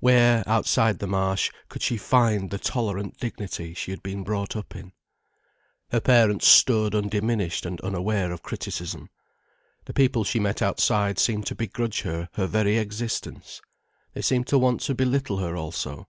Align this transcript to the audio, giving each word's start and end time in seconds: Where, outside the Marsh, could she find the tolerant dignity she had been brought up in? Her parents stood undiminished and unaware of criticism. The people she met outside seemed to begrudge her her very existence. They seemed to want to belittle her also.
Where, 0.00 0.42
outside 0.46 1.00
the 1.00 1.06
Marsh, 1.06 1.50
could 1.68 1.82
she 1.82 1.98
find 1.98 2.48
the 2.50 2.56
tolerant 2.56 3.18
dignity 3.18 3.74
she 3.74 3.90
had 3.90 4.02
been 4.02 4.24
brought 4.24 4.56
up 4.56 4.74
in? 4.74 4.92
Her 5.90 6.00
parents 6.00 6.48
stood 6.48 6.94
undiminished 6.94 7.66
and 7.66 7.78
unaware 7.82 8.32
of 8.32 8.42
criticism. 8.42 9.10
The 9.84 9.92
people 9.92 10.24
she 10.24 10.40
met 10.40 10.62
outside 10.62 11.18
seemed 11.18 11.44
to 11.48 11.54
begrudge 11.54 12.00
her 12.04 12.30
her 12.36 12.46
very 12.46 12.78
existence. 12.78 13.60
They 14.14 14.22
seemed 14.22 14.46
to 14.46 14.56
want 14.58 14.80
to 14.80 14.94
belittle 14.94 15.36
her 15.40 15.58
also. 15.58 16.08